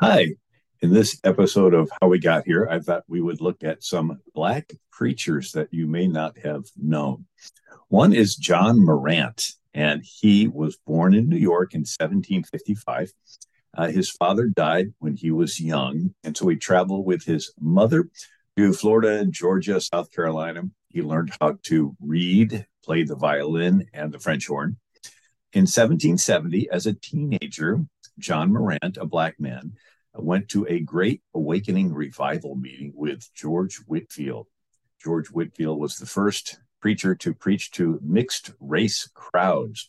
[0.00, 0.28] Hi.
[0.80, 4.20] In this episode of How We Got Here, I thought we would look at some
[4.32, 7.26] Black preachers that you may not have known.
[7.88, 13.12] One is John Marrant, and he was born in New York in 1755.
[13.76, 18.08] Uh, his father died when he was young, and so he traveled with his mother
[18.56, 20.62] to Florida, Georgia, South Carolina.
[20.90, 24.76] He learned how to read, play the violin, and the French horn.
[25.54, 27.80] In 1770, as a teenager,
[28.18, 29.72] John Marrant, a black man,
[30.18, 34.46] went to a great awakening revival meeting with George Whitefield.
[35.02, 39.88] George Whitefield was the first preacher to preach to mixed race crowds.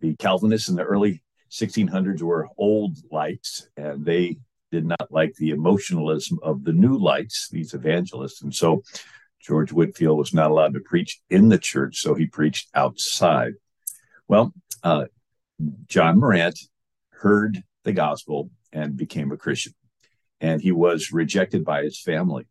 [0.00, 4.38] The Calvinists in the early 1600s were old lights, and they
[4.72, 8.42] did not like the emotionalism of the new lights, these evangelists.
[8.42, 8.82] And so
[9.40, 13.52] George Whitefield was not allowed to preach in the church, so he preached outside.
[14.26, 14.52] Well,
[14.82, 15.04] uh,
[15.86, 16.58] John Marrant
[17.10, 19.72] heard the gospel and became a Christian.
[20.40, 22.46] And he was rejected by his family.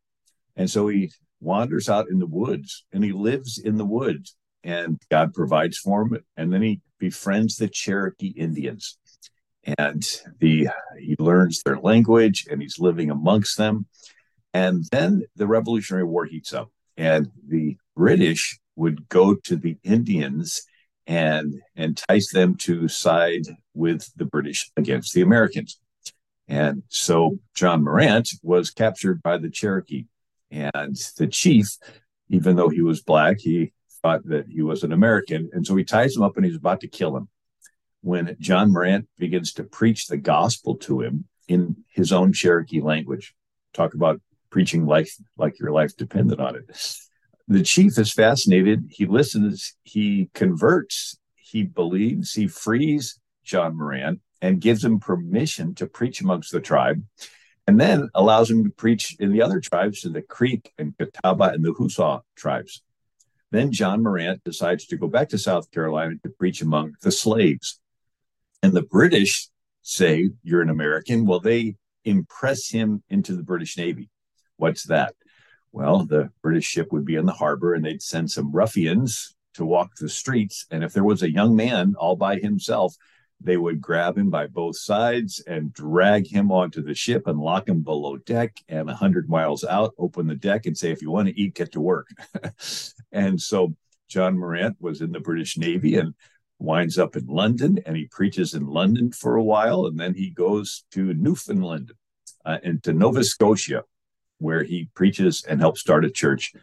[0.55, 4.99] And so he wanders out in the woods and he lives in the woods and
[5.11, 6.23] God provides for him.
[6.37, 8.97] And then he befriends the Cherokee Indians
[9.77, 10.03] and
[10.39, 13.85] the he learns their language and he's living amongst them.
[14.53, 20.63] And then the Revolutionary War heats up and the British would go to the Indians
[21.05, 25.79] and entice them to side with the British against the Americans.
[26.47, 30.05] And so John Marrant was captured by the Cherokee.
[30.51, 31.77] And the chief,
[32.29, 35.49] even though he was black, he thought that he was an American.
[35.53, 37.29] And so he ties him up and he's about to kill him.
[38.01, 43.33] When John Marrant begins to preach the gospel to him in his own Cherokee language,
[43.73, 46.63] talk about preaching life like your life depended on it.
[47.47, 48.85] The chief is fascinated.
[48.89, 55.87] He listens, he converts, he believes, he frees John Marrant and gives him permission to
[55.87, 57.01] preach amongst the tribe,
[57.65, 61.53] and then allows him to preach in the other tribes, in the Creek and Catawba
[61.53, 62.83] and the Hausa tribes.
[63.51, 67.79] Then John Marrant decides to go back to South Carolina to preach among the slaves.
[68.61, 69.47] And the British
[69.81, 71.25] say, You're an American.
[71.25, 74.09] Well, they impress him into the British Navy.
[74.57, 75.15] What's that?
[75.71, 79.63] Well, the British ship would be in the harbor and they'd send some ruffians to
[79.63, 80.65] walk the streets.
[80.69, 82.93] And if there was a young man all by himself,
[83.43, 87.67] they would grab him by both sides and drag him onto the ship and lock
[87.67, 91.27] him below deck and 100 miles out open the deck and say if you want
[91.27, 92.09] to eat get to work.
[93.11, 93.75] And so
[94.09, 96.13] john Marrant was in the british navy and
[96.59, 100.29] winds up in london and he preaches in london for a while and then he
[100.29, 101.91] goes to newfoundland
[102.45, 103.83] uh, and to nova scotia
[104.39, 106.53] where he preaches and helps start a church.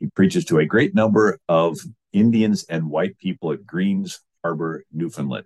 [0.00, 1.78] He preaches to a great number of
[2.12, 5.44] indians and white people at greens harbor newfoundland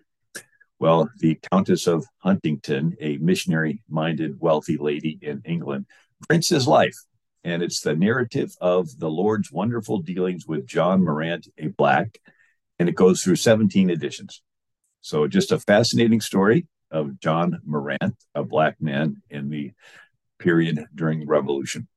[0.81, 5.85] well, the Countess of Huntingdon, a missionary minded, wealthy lady in England,
[6.27, 6.97] prints his life.
[7.45, 12.19] And it's the narrative of the Lord's wonderful dealings with John Marrant, a Black.
[12.79, 14.43] And it goes through 17 editions.
[15.03, 19.73] So, just a fascinating story of John Marrant, a Black man in the
[20.39, 21.89] period during the Revolution.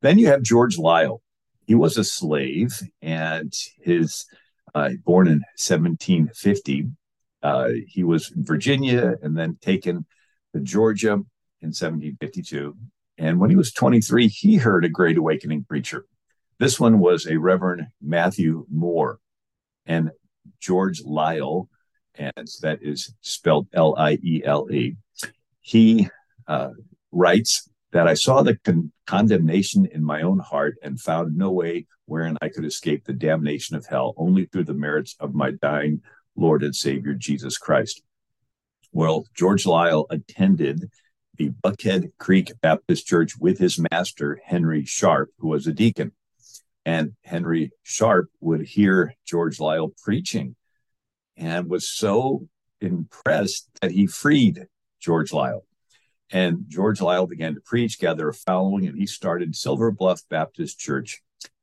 [0.00, 1.20] Then you have George Liele.
[1.66, 4.26] He was a slave and his
[4.74, 6.88] uh, born in 1750
[7.42, 10.06] uh, he was in Virginia and then taken
[10.54, 12.76] to Georgia in 1752.
[13.18, 16.06] And when he was 23, he heard a Great Awakening preacher.
[16.58, 19.18] This one was a Reverend Matthew Moore
[19.86, 20.10] and
[20.60, 21.68] George Liele,
[22.14, 24.96] and that is spelled L I E L E.
[25.60, 26.08] He
[26.46, 26.70] uh,
[27.10, 31.86] writes that I saw the con- condemnation in my own heart and found no way
[32.06, 36.02] wherein I could escape the damnation of hell, only through the merits of my dying
[36.36, 38.02] Lord and Savior Jesus Christ.
[38.92, 40.90] Well, George Liele attended
[41.36, 46.12] the Buckhead Creek Baptist Church with his master, Henry Sharp, who was a deacon.
[46.84, 50.56] And Henry Sharp would hear George Liele preaching
[51.36, 52.48] and was so
[52.80, 54.66] impressed that he freed
[55.00, 55.62] George Liele.
[56.30, 60.78] And George Liele began to preach, gather a following, and he started Silver Bluff Baptist
[60.78, 61.22] Church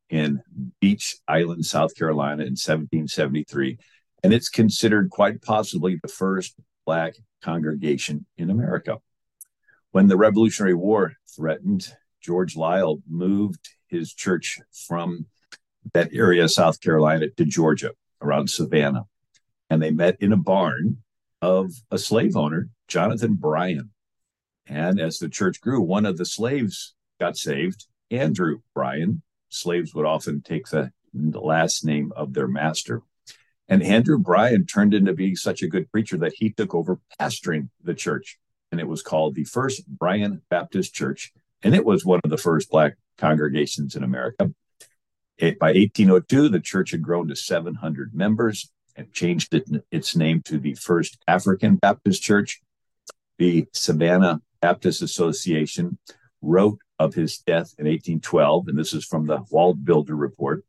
[0.09, 0.41] in
[0.79, 3.77] Beech Island, South Carolina in 1773
[4.23, 6.55] and it's considered quite possibly the first
[6.85, 8.99] Black congregation in America.
[9.91, 11.87] When the Revolutionary War threatened,
[12.21, 15.25] George Liele moved his church from
[15.93, 19.05] that area, South Carolina, to Georgia, around Savannah.
[19.69, 20.97] And they met in a barn
[21.41, 23.91] of a slave owner, Jonathan Bryan.
[24.67, 29.21] And as the church grew, one of the slaves got saved, Andrew Bryan.
[29.49, 33.01] Slaves would often take the last name of their master.
[33.69, 37.69] And Andrew Bryan turned into being such a good preacher that he took over pastoring
[37.81, 38.37] the church.
[38.71, 41.33] and it was called the First Bryan Baptist Church,
[41.63, 44.51] and it was one of the first Black congregations in America.
[45.39, 50.41] It, by 1802, the church had grown to 700 members and changed it, its name
[50.43, 52.61] to the First African Baptist Church.
[53.39, 55.97] The Savannah Baptist Association
[56.41, 60.63] wrote of his death in 1812, and this is from the WallBuilder Report,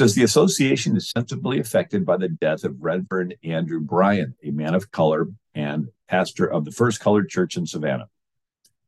[0.00, 4.74] says the association is sensibly affected by the death of Reverend Andrew Bryan, a man
[4.74, 8.08] of color and pastor of the First Colored Church in Savannah.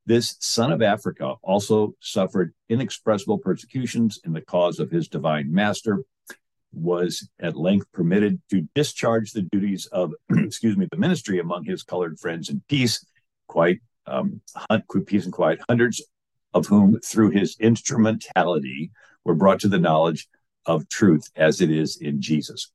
[0.06, 6.02] This son of Africa also suffered inexpressible persecutions in the cause of his divine master,
[6.72, 11.82] was at length permitted to discharge the duties of, excuse me, the ministry among his
[11.82, 13.04] colored friends in peace,
[13.48, 14.40] quite um,
[15.04, 16.02] peace and quiet, hundreds
[16.54, 18.90] of whom, through his instrumentality,
[19.24, 20.26] were brought to the knowledge
[20.66, 22.70] of truth as it is in Jesus.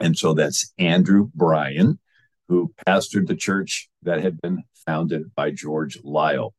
[0.00, 1.98] And so that's Andrew Bryan,
[2.48, 6.52] who pastored the church that had been founded by George Liele.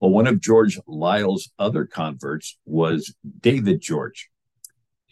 [0.00, 4.28] Well, one of George Liele's other converts was David George.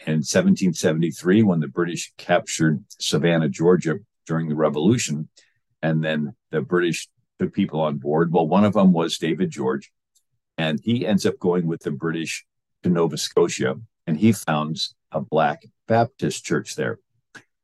[0.06, 3.96] In 1773, when the British captured Savannah, Georgia
[4.26, 5.28] during the Revolution,
[5.82, 7.08] and then the British
[7.38, 8.32] took people on board.
[8.32, 9.90] Well, one of them was David George,
[10.58, 12.44] and he ends up going with the British
[12.82, 16.98] to Nova Scotia, and he founds a Black Baptist church there.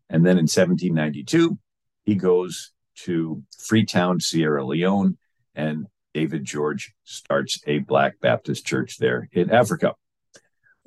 [0.09, 1.59] And then in 1792,
[2.05, 2.73] he goes
[3.05, 5.17] to Freetown, Sierra Leone,
[5.55, 9.95] and David George starts a Black Baptist church there in Africa.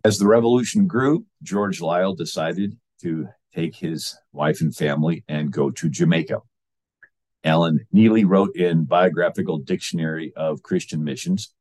[0.04, 5.72] As the revolution grew, George Liele decided to take his wife and family and go
[5.72, 6.42] to Jamaica.
[7.44, 11.54] Alan Neely wrote in Biographical Dictionary of Christian Missions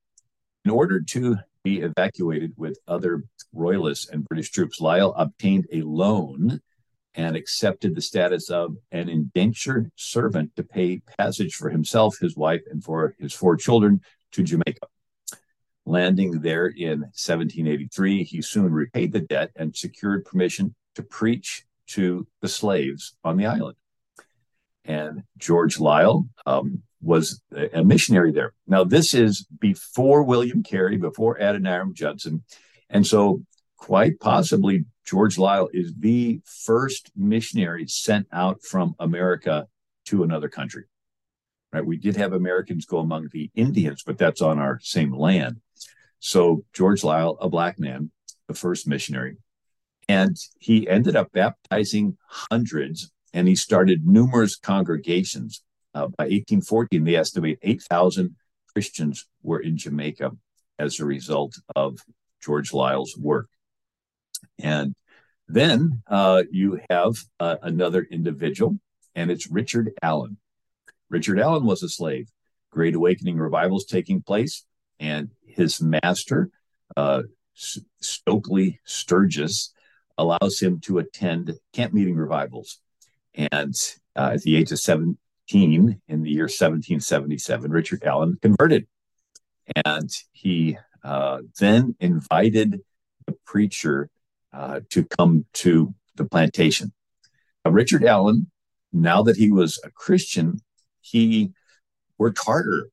[0.65, 6.61] in order to be evacuated with other royalists and British troops, Liele obtained a loan
[7.15, 12.63] and accepted the status of an indentured servant to pay passage for himself, his wife,
[12.71, 14.01] and for his four children
[14.33, 14.87] to Jamaica.
[15.87, 22.27] Landing there in 1783, he soon repaid the debt and secured permission to preach to
[22.41, 23.77] the slaves on the island.
[24.85, 27.43] And George Liele um, was
[27.73, 28.55] a missionary there.
[28.67, 32.45] Now, this is before William Carey, before Adoniram Judson.
[32.89, 33.43] And so,
[33.77, 39.69] quite possibly, George Liele is the first missionary sent out from America
[40.07, 40.85] to another country.
[41.73, 41.85] Right?
[41.85, 45.61] We did have Americans go among the Indians, but that's on our same land.
[46.21, 48.11] So, George Liele, a black man,
[48.49, 49.37] the first missionary,
[50.09, 55.64] and he ended up baptizing hundreds and he started numerous congregations
[55.95, 58.35] uh, by 1814, they estimate 8,000
[58.73, 60.33] Christians were in Jamaica
[60.79, 61.99] as a result of
[62.43, 63.49] George Liele's work.
[64.59, 64.95] And
[65.49, 68.79] then uh, you have uh, another individual,
[69.15, 70.39] and it's Richard Allen.
[71.11, 72.29] Richard Allen was a slave.
[72.71, 74.65] Great Awakening revivals taking place,
[74.99, 76.51] and his master,
[76.97, 77.23] uh,
[78.01, 79.73] Stokely Sturgis,
[80.19, 82.81] allows him to attend camp meeting revivals.
[83.35, 83.75] And
[84.17, 85.19] uh, at the age of seven,
[85.53, 88.87] in the year 1777, Richard Allen converted.
[89.85, 92.81] And he uh, then invited
[93.27, 94.09] the preacher
[94.53, 96.93] uh, to come to the plantation.
[97.65, 98.51] Now, Richard Allen,
[98.93, 100.61] now that he was a Christian,
[101.01, 101.53] he
[102.19, 102.89] worked harder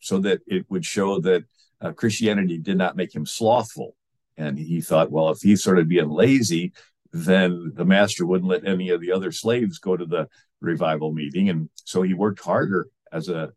[0.00, 1.44] so that it would show that
[1.80, 3.94] uh, Christianity did not make him slothful.
[4.36, 6.72] And he thought, well, if he's sort of being lazy,
[7.12, 10.28] then the master wouldn't let any of the other slaves go to the
[10.60, 13.52] revival meeting, and so he worked harder as a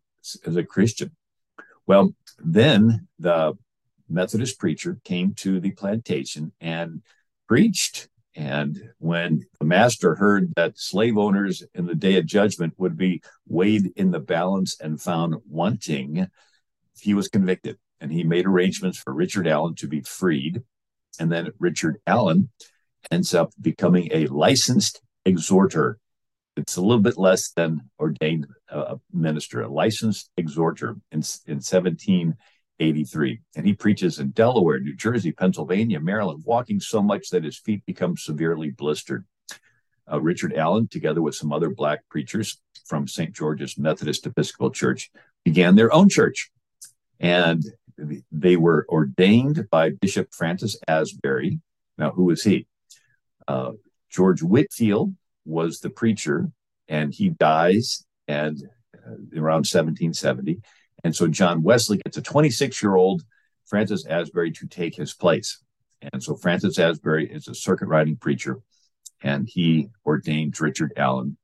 [0.46, 1.10] as a Christian.
[1.86, 3.54] Well, then the
[4.08, 7.02] Methodist preacher came to the plantation and
[7.48, 8.08] preached.
[8.34, 13.22] And when the master heard that slave owners in the day of judgment would be
[13.46, 16.28] weighed in the balance and found wanting,
[16.98, 20.62] he was convicted and he made arrangements for Richard Allen to be freed.
[21.18, 22.50] And then Richard Allen
[23.10, 25.98] ends up becoming a licensed exhorter
[26.56, 33.40] it's a little bit less than ordained uh, minister, a licensed exhorter in, in 1783.
[33.56, 37.84] And he preaches in Delaware, New Jersey, Pennsylvania, Maryland, walking so much that his feet
[37.86, 39.24] become severely blistered.
[40.10, 43.32] Uh, Richard Allen, together with some other Black preachers from St.
[43.32, 45.10] George's Methodist Episcopal Church,
[45.44, 46.50] began their own church.
[47.20, 47.62] And
[48.30, 51.60] they were ordained by Bishop Francis Asbury.
[51.96, 52.66] Now, who was he?
[53.46, 53.72] Uh,
[54.10, 56.50] George Whitefield was the preacher,
[56.88, 58.62] and he dies and
[58.94, 60.60] uh, around 1770.
[61.04, 63.22] And so John Wesley gets a 26 year old
[63.66, 65.62] Francis Asbury to take his place.
[66.12, 68.58] And so Francis Asbury is a circuit riding preacher,
[69.22, 71.36] and he ordained Richard Allen.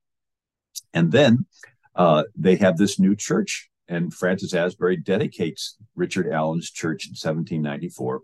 [0.92, 1.46] And then
[1.94, 8.20] uh, they have this new church, and Francis Asbury dedicates Richard Allen's church in 1794.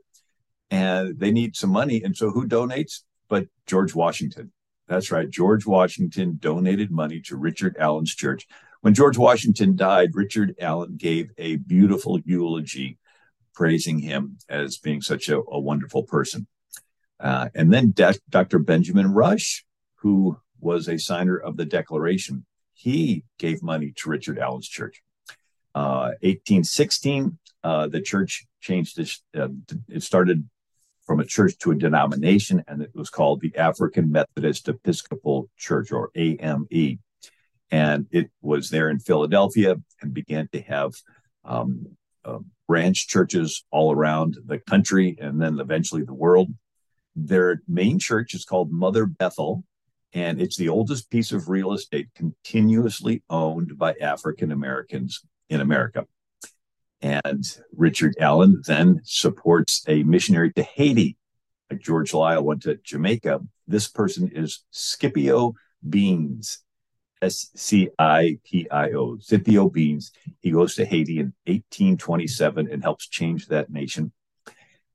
[0.71, 2.03] And they need some money.
[2.03, 3.01] And so who donates?
[3.29, 4.53] But George Washington.
[4.87, 5.29] That's right.
[5.31, 8.47] George Washington donated money to Richard Allen's church.
[8.83, 12.99] When George Washington died, Richard Allen gave a beautiful eulogy
[13.55, 16.47] praising him as being such a, a wonderful person.
[17.19, 18.59] Uh, and then De- Dr.
[18.59, 19.65] Benjamin Rush,
[19.97, 25.03] who was a signer of the Declaration, he gave money to Richard Allen's church.
[25.75, 29.49] Uh, 1816, uh, the church changed its, uh,
[29.89, 30.49] it started
[31.07, 35.93] from a church to a denomination, and it was called the African Methodist Episcopal Church,
[35.93, 36.99] or AME.
[37.71, 40.93] And it was there in Philadelphia and began to have
[41.45, 46.49] um, uh, branch churches all around the country and then eventually the world.
[47.17, 49.65] Their main church is called Mother Bethel,
[50.13, 56.07] and it's the oldest piece of real estate continuously owned by African Americans in America.
[57.05, 57.45] And
[57.77, 61.19] Richard Allen then supports a missionary to Haiti.
[61.79, 63.41] George Liele went to Jamaica.
[63.67, 65.53] This person is Scipio
[65.87, 66.61] Beans,
[67.21, 70.13] S C I P I O, Scipio Beans.
[70.41, 74.11] He goes to Haiti in 1827 and helps change that nation.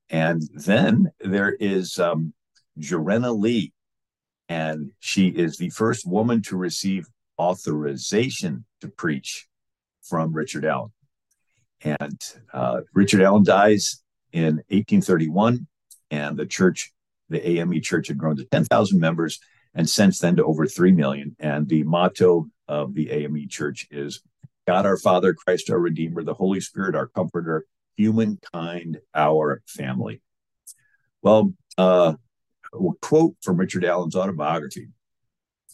[0.10, 2.34] And then there is um,
[2.80, 3.72] Jarena Lee,
[4.48, 7.06] and she is the first woman to receive
[7.38, 9.48] authorization to preach
[10.02, 10.90] from Richard Allen.
[11.82, 12.22] And
[12.54, 15.68] uh, Richard Allen dies in 1831,
[16.12, 16.92] and the church,
[17.30, 19.40] the AME church, had grown to 10,000 members,
[19.74, 21.36] and since then to over 3 million.
[21.40, 24.22] And the motto of the AME church is
[24.68, 27.66] God our Father, Christ our Redeemer, the Holy Spirit our Comforter,
[27.98, 30.22] humankind our family.
[31.22, 32.14] Well, uh,
[32.74, 34.90] a quote from Richard Allen's autobiography.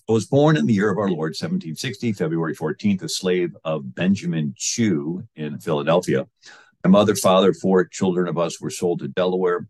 [0.07, 3.95] I was born in the year of our Lord, 1760, February 14th, a slave of
[3.95, 6.27] Benjamin Chew in Philadelphia.
[6.83, 9.67] My mother, father, four children of us were sold to Delaware,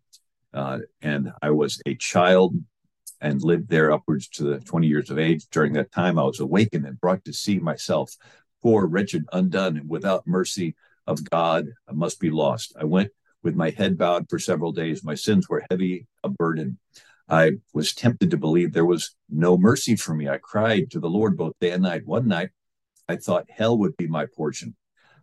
[0.53, 2.53] uh, and I was a child
[3.21, 5.45] and lived there upwards to the 20 years of age.
[5.51, 8.13] During that time, I was awakened and brought to see myself,
[8.61, 10.75] poor, wretched, undone, and without mercy
[11.07, 12.73] of God, I must be lost.
[12.77, 13.11] I went
[13.41, 15.01] with my head bowed for several days.
[15.01, 16.77] My sins were heavy, a burden.
[17.27, 20.29] I was tempted to believe there was no mercy for me.
[20.29, 22.05] I cried to the Lord both day and night.
[22.05, 22.49] One night,
[23.09, 24.75] I thought hell would be my portion.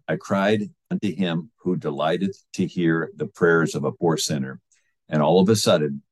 [0.09, 4.61] I cried unto him who delighteth to hear the prayers of a poor sinner.
[5.09, 6.03] And all of a sudden,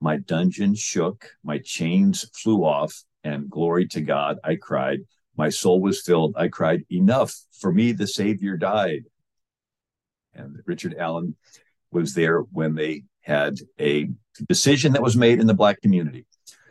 [0.00, 5.00] my dungeon shook, my chains flew off, and glory to God, I cried.
[5.36, 6.34] My soul was filled.
[6.36, 7.34] I cried, Enough.
[7.60, 9.04] For me, the Savior died.
[10.34, 11.36] And Richard Allen
[11.92, 14.08] was there when they had a
[14.48, 16.26] decision that was made in the Black community.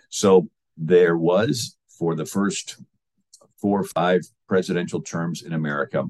[0.09, 2.81] So there was, for the first
[3.61, 6.05] four or five presidential terms in America,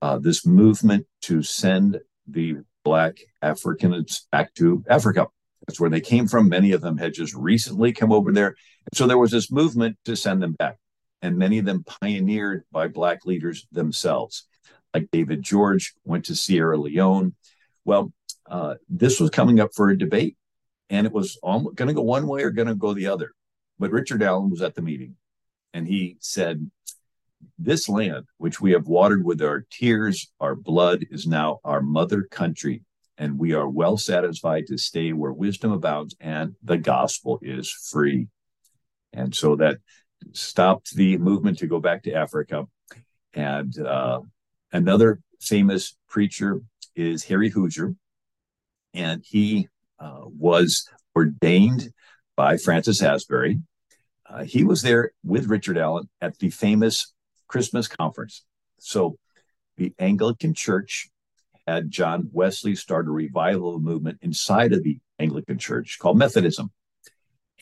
[0.00, 5.28] uh, this movement to send the Black Africans back to Africa.
[5.66, 6.48] That's where they came from.
[6.48, 8.56] Many of them had just recently come over there.
[8.94, 10.78] So there was this movement to send them back,
[11.20, 14.46] and many of them pioneered by Black leaders themselves.
[14.92, 17.34] Like David George went to Sierra Leone.
[17.84, 18.12] Well,
[18.48, 20.36] uh, this was coming up for a debate,
[20.90, 23.32] and it was going to go one way or going to go the other.
[23.78, 25.16] But Richard Allen was at the meeting,
[25.72, 26.70] and he said,
[27.58, 32.22] This land, which we have watered with our tears, our blood, is now our mother
[32.22, 32.82] country,
[33.18, 38.28] and we are well satisfied to stay where wisdom abounds and the gospel is free.
[39.12, 39.78] And so that
[40.32, 42.66] stopped the movement to go back to Africa.
[43.34, 44.20] And uh,
[44.72, 46.60] another famous preacher
[46.94, 47.94] is Harry Hoosier,
[48.94, 49.68] and he
[49.98, 51.92] uh, was ordained
[52.36, 53.60] by Francis Asbury.
[54.28, 57.12] Uh, he was there with Richard Allen at the famous
[57.48, 58.44] Christmas conference.
[58.78, 59.18] So
[59.76, 61.08] the Anglican Church
[61.66, 66.70] had John Wesley start a revival movement inside of the Anglican Church called Methodism.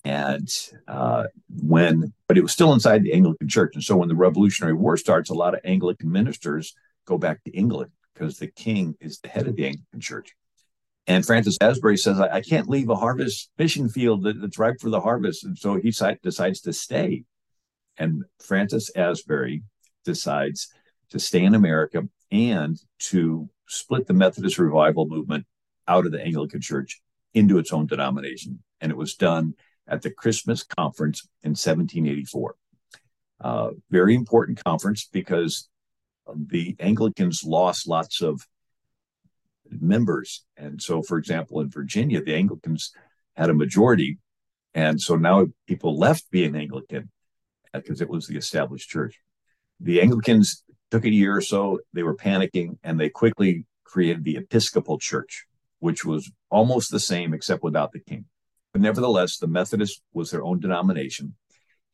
[0.04, 0.48] And
[0.88, 1.24] uh,
[1.62, 3.72] when, but it was still inside the Anglican Church.
[3.74, 7.50] And so when the Revolutionary War starts, a lot of Anglican ministers go back to
[7.50, 10.34] England because the king is the head of the Anglican Church.
[11.10, 14.76] And Francis Asbury says, I, I can't leave a harvest mission field that, that's ripe
[14.80, 15.44] for the harvest.
[15.44, 17.24] And so he si- decides to stay.
[17.98, 19.64] And Francis Asbury
[20.04, 20.68] decides
[21.10, 25.46] to stay in America and to split the Methodist revival movement
[25.88, 27.00] out of the Anglican Church
[27.34, 28.62] into its own denomination.
[28.80, 29.54] And it was done
[29.88, 32.54] at the Christmas conference in 1784.
[33.40, 35.68] Uh, very important conference because
[36.36, 38.46] the Anglicans lost lots of
[39.80, 40.44] members.
[40.56, 42.92] And so, for example, in Virginia, the Anglicans
[43.36, 44.18] had a majority.
[44.74, 47.10] And so now people left being Anglican
[47.72, 49.20] because it was the established church.
[49.80, 54.36] the Anglicans took a year or so, they were panicking, and they quickly created the
[54.36, 55.46] Episcopal Church,
[55.78, 58.26] which was almost the same except without the king.
[58.72, 61.34] But nevertheless, the Methodist was their own denomination.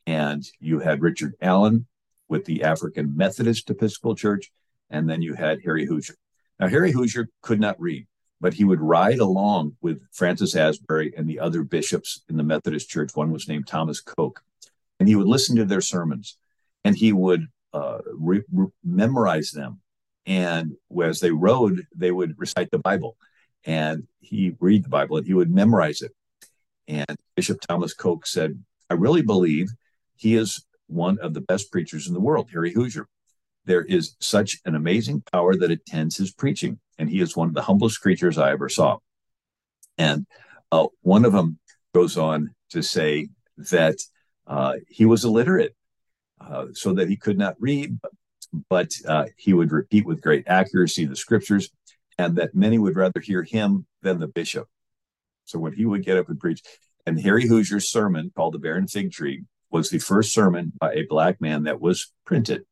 [0.05, 1.87] And you had Richard Allen
[2.27, 4.51] with the African Methodist Episcopal Church,
[4.89, 6.15] and then you had Harry Hoosier.
[6.59, 8.07] Now, Harry Hoosier could not read,
[8.41, 12.89] but he would ride along with Francis Asbury and the other bishops in the Methodist
[12.89, 13.11] Church.
[13.15, 14.41] One was named Thomas Coke,
[14.99, 16.37] and he would listen to their sermons,
[16.83, 19.81] and he would uh, re- re- memorize them.
[20.25, 23.15] And as they rode, they would recite the Bible,
[23.65, 26.13] and he read the Bible, and he would memorize it.
[26.87, 29.69] And Bishop Thomas Coke said, "I really believe
[30.15, 33.07] he is one of the best preachers in the world, Harry Hoosier.
[33.67, 37.53] There is such an amazing power that attends his preaching, and he is one of
[37.53, 38.99] the humblest creatures I ever saw.
[39.97, 40.25] And
[40.71, 41.59] uh, one of them
[41.93, 43.97] goes on to say that
[44.47, 45.75] uh, he was illiterate,
[46.39, 47.99] uh, so that he could not read,
[48.69, 51.69] but, uh, he would repeat with great accuracy the scriptures,
[52.17, 54.67] and that many would rather hear him than the bishop.
[55.43, 56.61] So when he would get up and preach,
[57.05, 61.05] and Harry Hoosier's sermon called the Barren Fig Tree was the first sermon by a
[61.09, 62.63] black man that was printed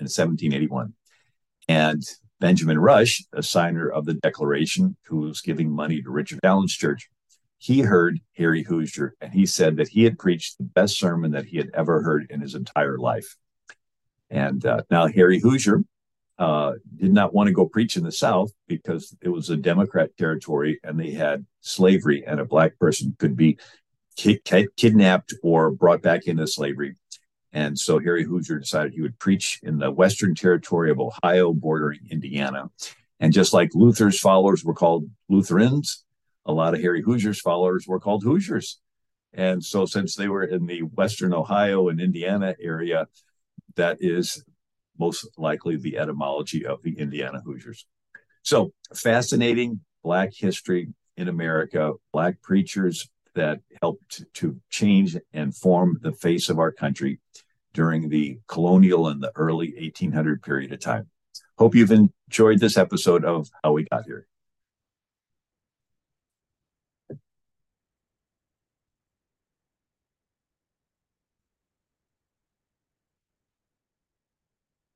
[0.00, 0.94] in 1781.
[1.68, 2.02] And
[2.40, 7.08] Benjamin Rush, a signer of the Declaration, who was giving money to Richard Allen's church,
[7.58, 11.46] he heard Harry Hoosier and he said that he had preached the best sermon that
[11.46, 13.36] he had ever heard in his entire life.
[14.28, 15.82] And uh, now Harry Hoosier
[16.38, 20.10] uh, did not want to go preach in the South because it was a Democrat
[20.18, 23.58] territory and they had slavery, and a black person could be
[24.16, 26.94] kidnapped or brought back into slavery.
[27.56, 32.00] And so Harry Hoosier decided he would preach in the Western Territory of Ohio, bordering
[32.10, 32.70] Indiana.
[33.18, 36.04] And just like Luther's followers were called Lutherans,
[36.44, 38.78] a lot of Harry Hoosier's followers were called Hoosiers.
[39.32, 43.06] And so, since they were in the Western Ohio and Indiana area,
[43.76, 44.44] that is
[44.98, 47.86] most likely the etymology of the Indiana Hoosiers.
[48.42, 56.12] So, fascinating Black history in America, Black preachers, that helped to change and form the
[56.12, 57.18] face of our country
[57.76, 61.06] during the colonial and the early 1800 period of time.
[61.58, 64.26] Hope you've enjoyed this episode of How We Got Here.